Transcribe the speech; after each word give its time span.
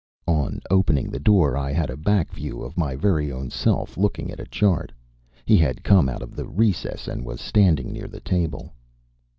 On 0.25 0.59
opening 0.71 1.11
the 1.11 1.19
door 1.19 1.55
I 1.55 1.71
had 1.71 1.91
a 1.91 1.95
back 1.95 2.31
view 2.31 2.63
of 2.63 2.75
my 2.75 2.95
very 2.95 3.31
own 3.31 3.51
self 3.51 3.97
looking 3.97 4.31
at 4.31 4.39
a 4.39 4.45
chart. 4.47 4.91
He 5.45 5.57
had 5.57 5.83
come 5.83 6.09
out 6.09 6.23
of 6.23 6.35
the 6.35 6.47
recess 6.47 7.07
and 7.07 7.23
was 7.23 7.39
standing 7.39 7.93
near 7.93 8.07
the 8.07 8.19
table. 8.19 8.73